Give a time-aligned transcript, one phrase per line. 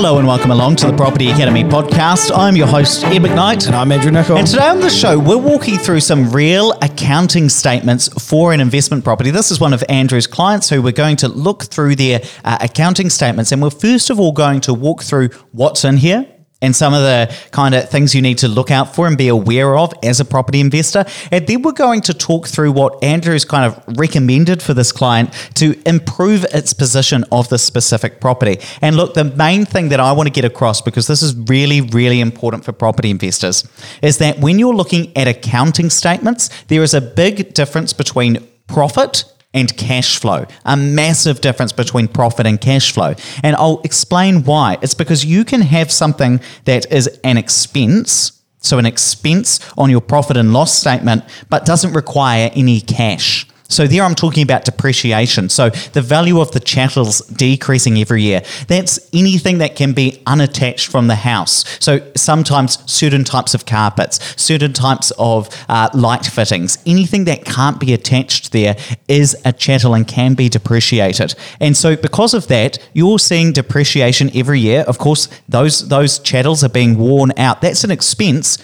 [0.00, 2.30] Hello and welcome along to the Property Academy podcast.
[2.32, 3.66] I'm your host, Ed McKnight.
[3.66, 4.38] And I'm Andrew Nicol.
[4.38, 9.02] And today on the show, we're walking through some real accounting statements for an investment
[9.02, 9.32] property.
[9.32, 13.10] This is one of Andrew's clients who we're going to look through their uh, accounting
[13.10, 13.50] statements.
[13.50, 17.02] And we're first of all going to walk through what's in here, and some of
[17.02, 20.18] the kind of things you need to look out for and be aware of as
[20.18, 21.04] a property investor.
[21.30, 25.32] And then we're going to talk through what Andrew's kind of recommended for this client
[25.54, 28.58] to improve its position of the specific property.
[28.82, 31.80] And look, the main thing that I want to get across, because this is really,
[31.80, 33.66] really important for property investors,
[34.02, 39.24] is that when you're looking at accounting statements, there is a big difference between profit
[39.54, 40.46] and cash flow.
[40.64, 43.14] A massive difference between profit and cash flow.
[43.42, 44.78] And I'll explain why.
[44.82, 50.00] It's because you can have something that is an expense, so an expense on your
[50.00, 53.46] profit and loss statement, but doesn't require any cash.
[53.70, 55.50] So there I'm talking about depreciation.
[55.50, 58.42] So the value of the chattels decreasing every year.
[58.66, 61.64] That's anything that can be unattached from the house.
[61.78, 67.78] So sometimes certain types of carpets, certain types of uh, light fittings, anything that can't
[67.78, 68.74] be attached there
[69.06, 71.34] is a chattel and can be depreciated.
[71.60, 74.80] And so because of that, you're seeing depreciation every year.
[74.82, 77.60] Of course, those those chattels are being worn out.
[77.60, 78.56] That's an expense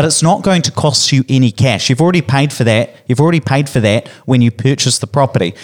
[0.00, 1.90] but it's not going to cost you any cash.
[1.90, 2.96] You've already paid for that.
[3.06, 5.54] You've already paid for that when you purchase the property.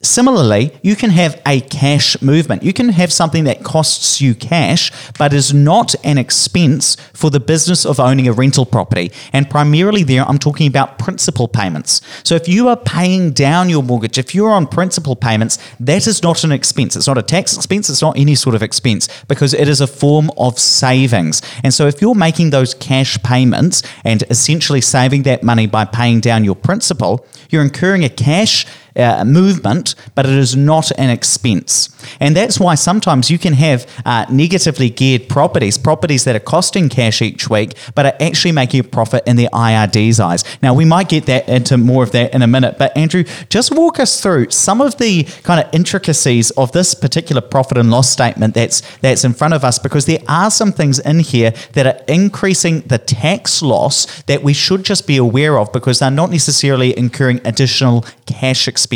[0.00, 2.62] Similarly, you can have a cash movement.
[2.62, 7.40] You can have something that costs you cash, but is not an expense for the
[7.40, 9.10] business of owning a rental property.
[9.32, 12.00] And primarily, there, I'm talking about principal payments.
[12.22, 16.22] So, if you are paying down your mortgage, if you're on principal payments, that is
[16.22, 16.94] not an expense.
[16.94, 19.88] It's not a tax expense, it's not any sort of expense because it is a
[19.88, 21.42] form of savings.
[21.64, 26.20] And so, if you're making those cash payments and essentially saving that money by paying
[26.20, 28.64] down your principal, you're incurring a cash
[28.98, 31.88] uh, movement, but it is not an expense.
[32.20, 36.88] And that's why sometimes you can have uh, negatively geared properties, properties that are costing
[36.88, 40.44] cash each week, but are actually making a profit in the IRD's eyes.
[40.62, 43.74] Now, we might get that into more of that in a minute, but Andrew, just
[43.74, 48.10] walk us through some of the kind of intricacies of this particular profit and loss
[48.10, 51.86] statement that's that's in front of us, because there are some things in here that
[51.86, 56.30] are increasing the tax loss that we should just be aware of because they're not
[56.30, 58.87] necessarily incurring additional cash expenses.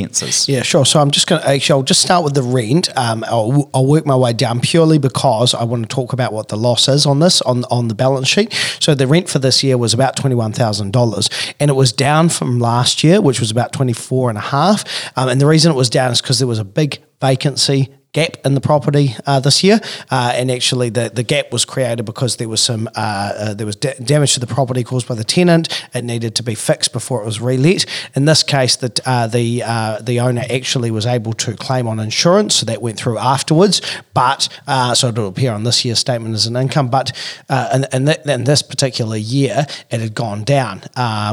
[0.49, 0.85] Yeah, sure.
[0.85, 2.89] So I'm just going to actually, I'll just start with the rent.
[2.97, 6.49] Um, I'll, I'll work my way down purely because I want to talk about what
[6.49, 8.53] the loss is on this on on the balance sheet.
[8.81, 11.29] So the rent for this year was about twenty one thousand dollars,
[11.61, 14.85] and it was down from last year, which was about twenty four and a half.
[15.17, 18.37] Um, and the reason it was down is because there was a big vacancy gap
[18.45, 19.81] in the property uh, this year,
[20.11, 23.67] uh, and actually the, the gap was created because there was some uh, uh there
[23.67, 25.69] was da- damage to the property caused by the tenant.
[25.95, 27.87] It needed to be fixed before it was relet.
[28.15, 31.99] In this case, the uh, the uh, the owner actually was able to claim on
[31.99, 33.81] insurance, so that went through afterwards.
[34.13, 34.49] But
[34.95, 36.89] so it'll appear on this year's statement as an income.
[36.89, 37.13] But
[37.49, 40.83] in, in, th- in, this particular year, it had gone down,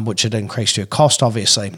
[0.06, 1.74] which had increased your cost, obviously.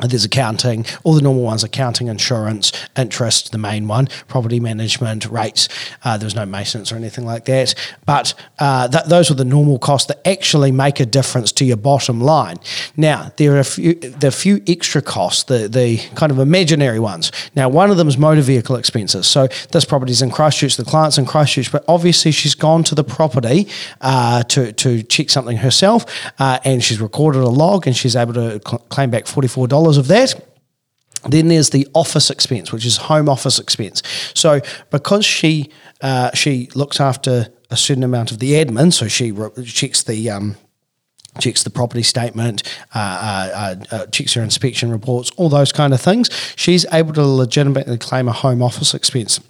[0.00, 5.68] There's accounting, all the normal ones accounting, insurance, interest, the main one, property management, rates.
[6.04, 7.74] Uh, there was no maintenance or anything like that.
[8.06, 11.76] But uh, th- those were the normal costs that actually make a difference to your
[11.76, 12.58] bottom line.
[12.96, 17.00] Now, there are a few, there are few extra costs, the, the kind of imaginary
[17.00, 17.32] ones.
[17.54, 19.26] Now, one of them is motor vehicle expenses.
[19.26, 22.94] So this property is in Christchurch, the client's in Christchurch, but obviously she's gone to
[22.94, 23.68] the property
[24.00, 26.04] uh, to, to check something herself
[26.38, 30.08] uh, and she's recorded a log and she's able to cl- claim back $44 of
[30.08, 30.34] that.
[31.28, 34.02] Then there's the office expense, which is home office expense.
[34.34, 34.60] So
[34.90, 39.64] because she uh, she looks after a certain amount of the admin, so she re-
[39.64, 40.56] checks the um,
[41.40, 42.62] checks the property statement,
[42.94, 46.30] uh, uh, uh, checks her inspection reports, all those kind of things.
[46.56, 49.40] She's able to legitimately claim a home office expense.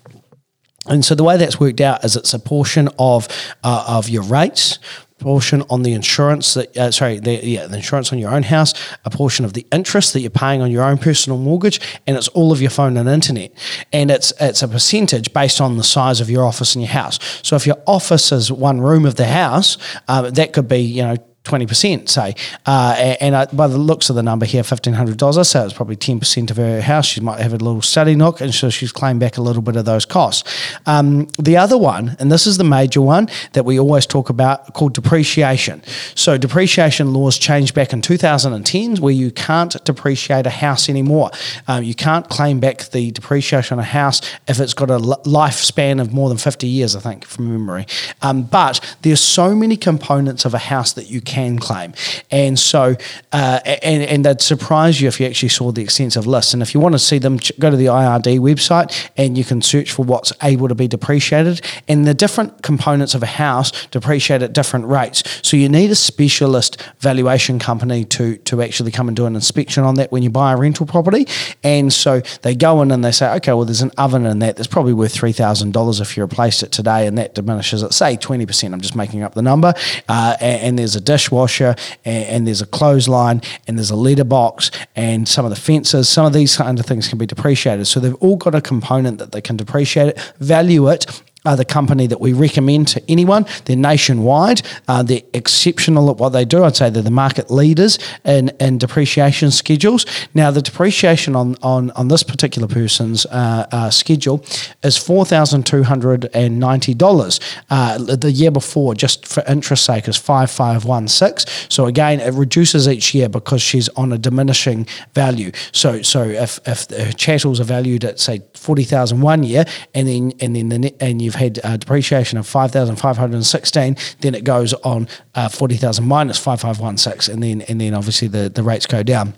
[0.86, 3.28] And so the way that's worked out is it's a portion of
[3.62, 4.78] uh, of your rates
[5.18, 8.72] portion on the insurance that uh, sorry the, yeah the insurance on your own house
[9.04, 12.28] a portion of the interest that you're paying on your own personal mortgage and it's
[12.28, 13.52] all of your phone and internet.
[13.92, 17.18] And it's it's a percentage based on the size of your office and your house.
[17.42, 19.78] So if your office is one room of the house
[20.08, 21.16] um, that could be you know
[21.48, 22.34] 20%, say.
[22.66, 26.50] Uh, and I, by the looks of the number here, $1,500, so it's probably 10%
[26.50, 27.06] of her house.
[27.06, 29.76] She might have a little study nook, and so she's claimed back a little bit
[29.76, 30.48] of those costs.
[30.86, 34.74] Um, the other one, and this is the major one that we always talk about,
[34.74, 35.82] called depreciation.
[36.14, 41.30] So depreciation laws changed back in 2010 where you can't depreciate a house anymore.
[41.66, 46.00] Um, you can't claim back the depreciation on a house if it's got a lifespan
[46.00, 47.86] of more than 50 years, I think, from memory.
[48.22, 51.94] Um, but there's so many components of a house that you can can claim.
[52.30, 52.96] And so,
[53.32, 56.52] uh, and, and they'd surprise you if you actually saw the extensive list.
[56.52, 59.62] And if you want to see them, go to the IRD website and you can
[59.62, 61.60] search for what's able to be depreciated.
[61.86, 65.22] And the different components of a house depreciate at different rates.
[65.42, 69.84] So you need a specialist valuation company to, to actually come and do an inspection
[69.84, 71.26] on that when you buy a rental property.
[71.62, 74.56] And so they go in and they say, okay, well, there's an oven in that
[74.56, 78.72] that's probably worth $3,000 if you replaced it today, and that diminishes it, say 20%.
[78.72, 79.72] I'm just making up the number.
[80.08, 81.74] Uh, and, and, there's a dishwasher,
[82.04, 86.08] and, and, there's a clothesline, and there's a letterbox, and some of the fences.
[86.08, 87.86] Some of these kind of things can be depreciated.
[87.86, 91.64] So they've all got a component that they can depreciate it, value it, are the
[91.64, 93.46] company that we recommend to anyone.
[93.64, 94.62] They're nationwide.
[94.88, 96.64] Uh, they're exceptional at what they do.
[96.64, 100.06] I'd say they're the market leaders in, in depreciation schedules.
[100.34, 104.42] Now, the depreciation on, on, on this particular person's uh, uh, schedule
[104.82, 107.40] is $4,290.
[107.70, 111.68] Uh, the year before, just for interest sake, is 5516.
[111.68, 115.52] So again, it reduces each year because she's on a diminishing value.
[115.72, 119.64] So so if, if her chattels are valued at, say, 40,000 one year,
[119.94, 124.44] and then, and then the net, and you've had uh, depreciation of 5,516, then it
[124.44, 129.02] goes on uh, 40,000 minus 5516, and then and then obviously the, the rates go
[129.02, 129.34] down.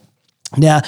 [0.56, 0.82] Now,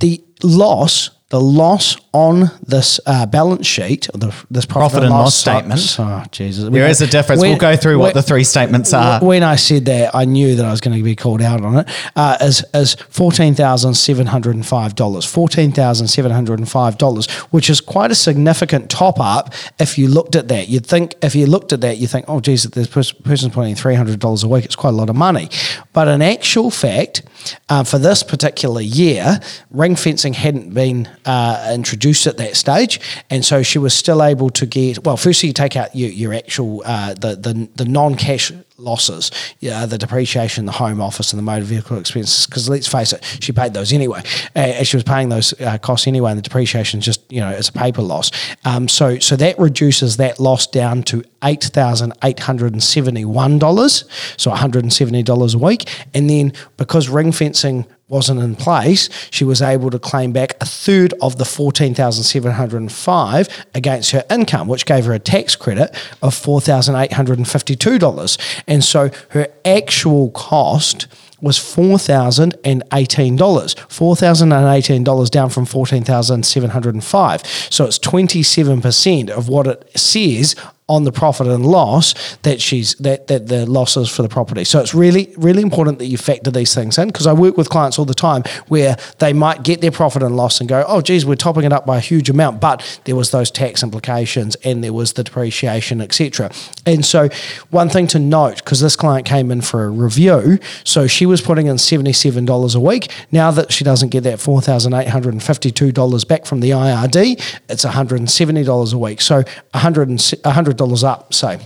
[0.00, 5.46] the loss the loss on this uh, balance sheet, the, this profit, profit and loss,
[5.46, 5.96] loss statement.
[6.00, 6.64] Oh, Jesus.
[6.64, 7.40] There when, is a difference.
[7.40, 9.24] When, we'll go through when, what the three statements are.
[9.24, 11.78] When I said that, I knew that I was going to be called out on
[11.78, 11.88] it.
[12.16, 14.94] Uh, is, is $14,705.
[14.94, 20.68] $14,705, which is quite a significant top up if you looked at that.
[20.68, 24.44] You'd think, if you looked at that, you think, oh, geez, this person's putting $300
[24.44, 24.64] a week.
[24.64, 25.48] It's quite a lot of money.
[25.92, 27.22] But in actual fact,
[27.68, 29.38] uh, for this particular year,
[29.70, 34.50] ring fencing hadn't been uh, introduced at that stage, and so she was still able
[34.50, 35.04] to get.
[35.04, 39.30] Well, firstly, you take out your, your actual uh, the the, the non cash losses,
[39.60, 42.46] yeah, the depreciation, the home office, and the motor vehicle expenses.
[42.46, 44.22] Because let's face it, she paid those anyway.
[44.54, 47.50] Uh, she was paying those uh, costs anyway, and the depreciation is just you know
[47.50, 48.30] it's a paper loss.
[48.64, 53.24] Um, so so that reduces that loss down to eight thousand eight hundred and seventy
[53.24, 54.04] one dollars,
[54.36, 58.56] so one hundred and seventy dollars a week, and then because ring fencing wasn't in
[58.56, 64.66] place, she was able to claim back a third of the 14,705 against her income,
[64.68, 65.90] which gave her a tax credit
[66.20, 68.62] of $4,852.
[68.70, 71.08] And so her actual cost
[71.40, 73.36] was $4,018.
[73.38, 80.54] $4,018 down from 14705 So it's 27% of what it says
[80.90, 84.64] on the profit and loss that she's that that the losses for the property.
[84.64, 87.70] So it's really really important that you factor these things in because I work with
[87.70, 91.00] clients all the time where they might get their profit and loss and go, oh
[91.00, 94.56] geez, we're topping it up by a huge amount, but there was those tax implications
[94.64, 96.50] and there was the depreciation, etc.
[96.84, 97.28] And so
[97.70, 101.40] one thing to note because this client came in for a review, so she was
[101.40, 103.10] putting in seventy seven dollars a week.
[103.32, 106.44] Now that she doesn't get that four thousand eight hundred and fifty two dollars back
[106.44, 109.20] from the IRD, it's one hundred and seventy dollars a week.
[109.20, 109.44] So
[109.74, 111.58] $100 up, say.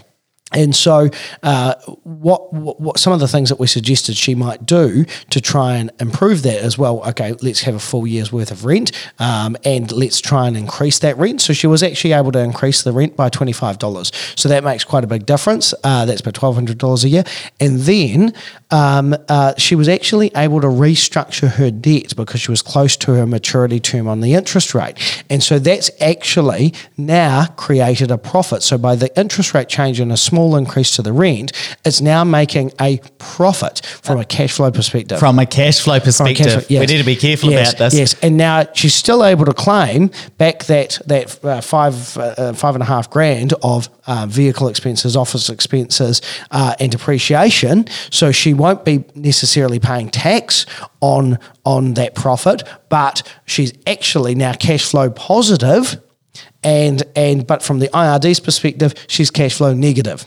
[0.54, 1.10] And so,
[1.42, 1.74] uh,
[2.04, 5.74] what, what, what some of the things that we suggested she might do to try
[5.74, 7.02] and improve that as well.
[7.08, 11.00] Okay, let's have a full year's worth of rent, um, and let's try and increase
[11.00, 11.40] that rent.
[11.40, 14.12] So she was actually able to increase the rent by twenty five dollars.
[14.36, 15.74] So that makes quite a big difference.
[15.82, 17.24] Uh, that's about twelve hundred dollars a year.
[17.60, 18.32] And then
[18.70, 23.12] um, uh, she was actually able to restructure her debt because she was close to
[23.14, 25.24] her maturity term on the interest rate.
[25.28, 28.62] And so that's actually now created a profit.
[28.62, 31.52] So by the interest rate change in a small small increase to the rent,
[31.84, 35.18] it's now making a profit from a cash flow perspective.
[35.18, 36.80] From a cash flow perspective, cash flow, yes.
[36.80, 37.94] we need to be careful yes, about this.
[37.94, 42.74] Yes, and now she's still able to claim back that that uh, five uh, five
[42.74, 46.20] and a half grand of uh, vehicle expenses, office expenses,
[46.50, 47.86] uh, and depreciation.
[48.10, 50.66] So she won't be necessarily paying tax
[51.00, 56.00] on on that profit, but she's actually now cash flow positive
[56.64, 60.26] and and but from the IRD's perspective, she's cash flow negative.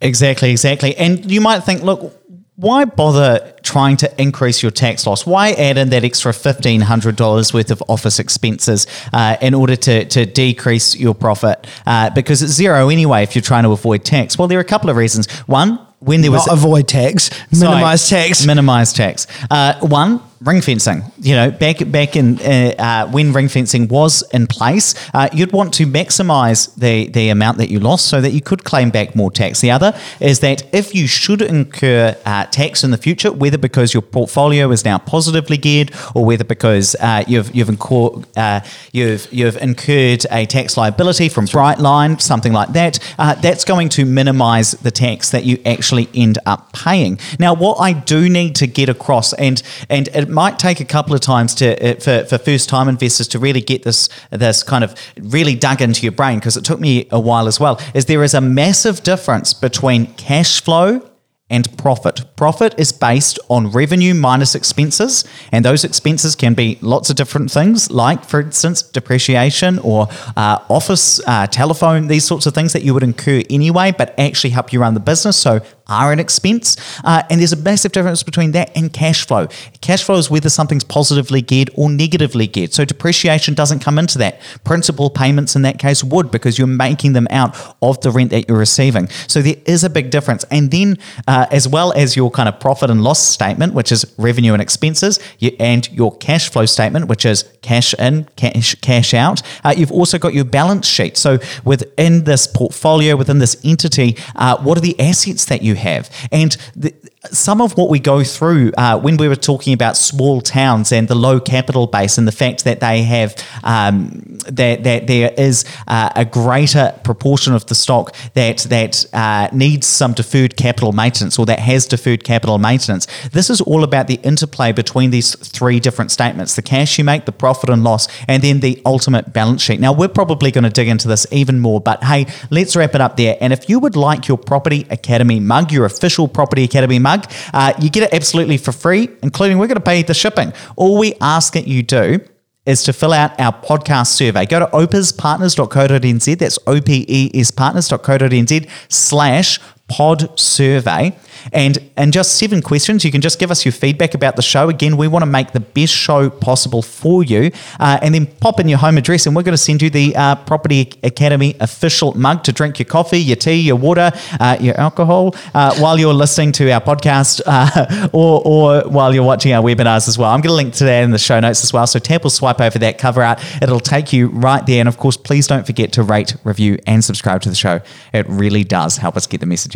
[0.00, 0.96] Exactly, exactly.
[0.96, 2.12] And you might think, look,
[2.56, 5.26] why bother trying to increase your tax loss?
[5.26, 10.24] Why add in that extra $1,500 worth of office expenses uh, in order to, to
[10.24, 11.66] decrease your profit?
[11.86, 14.38] Uh, because it's zero anyway if you're trying to avoid tax.
[14.38, 15.30] Well, there are a couple of reasons.
[15.40, 19.26] One, when there was avoid tax, minimize sorry, tax, minimize tax.
[19.50, 21.02] Uh, one, ring fencing.
[21.20, 25.52] You know, back back in uh, uh, when ring fencing was in place, uh, you'd
[25.52, 29.16] want to maximise the the amount that you lost so that you could claim back
[29.16, 29.60] more tax.
[29.60, 33.94] The other is that if you should incur uh, tax in the future, whether because
[33.94, 38.60] your portfolio is now positively geared or whether because uh, you've you've, incur, uh,
[38.92, 44.72] you've you've incurred a tax liability from Brightline, something like that, that's going to minimise
[44.72, 47.18] the tax that you actually end up paying.
[47.38, 51.14] Now, what I do need to get across, and and it might take a couple
[51.14, 54.84] of times to uh, for, for first time investors to really get this this kind
[54.84, 57.80] of really dug into your brain because it took me a while as well.
[57.94, 61.02] Is there is a massive difference between cash flow
[61.48, 62.24] and profit.
[62.34, 67.52] Profit is based on revenue minus expenses, and those expenses can be lots of different
[67.52, 72.82] things, like, for instance, depreciation or uh, office, uh, telephone, these sorts of things that
[72.82, 75.36] you would incur anyway, but actually help you run the business.
[75.36, 76.76] So, are an expense.
[77.04, 79.48] Uh, and there's a massive difference between that and cash flow.
[79.80, 82.72] Cash flow is whether something's positively geared or negatively geared.
[82.72, 84.40] So, depreciation doesn't come into that.
[84.64, 88.48] Principal payments in that case would because you're making them out of the rent that
[88.48, 89.08] you're receiving.
[89.28, 90.44] So, there is a big difference.
[90.50, 94.04] And then, uh, as well as your kind of profit and loss statement, which is
[94.18, 95.20] revenue and expenses,
[95.60, 99.42] and your cash flow statement, which is cash in, cash, cash out.
[99.64, 101.16] Uh, you've also got your balance sheet.
[101.16, 106.10] So within this portfolio, within this entity, uh, what are the assets that you have?
[106.32, 106.94] And the,
[107.30, 111.08] some of what we go through uh, when we were talking about small towns and
[111.08, 115.64] the low capital base and the fact that they have um, that, that there is
[115.88, 121.38] uh, a greater proportion of the stock that that uh, needs some deferred capital maintenance
[121.38, 123.06] or that has deferred capital maintenance.
[123.32, 127.24] This is all about the interplay between these three different statements: the cash you make,
[127.24, 129.80] the profit and loss, and then the ultimate balance sheet.
[129.80, 133.00] Now we're probably going to dig into this even more, but hey, let's wrap it
[133.00, 133.36] up there.
[133.40, 137.32] And if you would like your Property Academy mug, your official Property Academy mug mug.
[137.52, 140.52] Uh, you get it absolutely for free, including we're going to pay the shipping.
[140.76, 142.20] All we ask that you do
[142.64, 144.44] is to fill out our podcast survey.
[144.44, 146.38] Go to opespartners.co.nz.
[146.38, 151.16] That's O-P-E-S partners.co.nz slash pod survey.
[151.52, 154.68] And in just seven questions, you can just give us your feedback about the show.
[154.68, 157.52] Again, we want to make the best show possible for you.
[157.78, 160.14] Uh, and then pop in your home address, and we're going to send you the
[160.16, 164.78] uh, Property Academy official mug to drink your coffee, your tea, your water, uh, your
[164.78, 169.62] alcohol uh, while you're listening to our podcast uh, or, or while you're watching our
[169.62, 170.30] webinars as well.
[170.30, 171.86] I'm going to link to that in the show notes as well.
[171.86, 173.40] So tap or swipe over that cover art.
[173.62, 174.80] It'll take you right there.
[174.80, 177.80] And of course, please don't forget to rate, review, and subscribe to the show.
[178.12, 179.75] It really does help us get the message